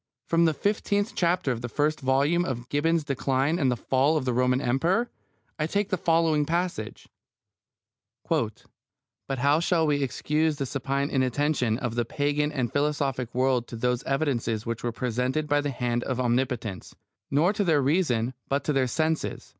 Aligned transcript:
From 0.25 0.45
the 0.45 0.53
fifteenth 0.55 1.13
chapter 1.13 1.51
of 1.51 1.61
the 1.61 1.69
first 1.69 1.99
volume 1.99 2.43
of 2.43 2.67
Gibbon's 2.69 3.03
Decline 3.03 3.59
and 3.59 3.77
Fall 3.77 4.17
of 4.17 4.25
the 4.25 4.33
Roman 4.33 4.59
Empire 4.59 5.11
I 5.59 5.67
take 5.67 5.89
the 5.89 5.95
following 5.95 6.43
passage: 6.43 7.07
But 8.27 8.61
how 9.37 9.59
shall 9.59 9.85
we 9.85 10.01
excuse 10.01 10.55
the 10.57 10.65
supine 10.65 11.11
inattention 11.11 11.77
of 11.77 11.93
the 11.93 12.03
Pagan 12.03 12.51
and 12.51 12.73
philosophic 12.73 13.31
world 13.35 13.67
to 13.67 13.75
those 13.75 14.01
evidences 14.05 14.65
which 14.65 14.83
were 14.83 14.91
presented 14.91 15.47
by 15.47 15.61
the 15.61 15.69
hand 15.69 16.03
of 16.05 16.19
Omnipotence, 16.19 16.95
not 17.29 17.53
to 17.57 17.63
their 17.63 17.79
reason, 17.83 18.33
but 18.49 18.63
to 18.63 18.73
their 18.73 18.87
senses? 18.87 19.49